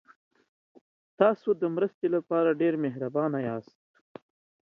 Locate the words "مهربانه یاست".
2.85-3.75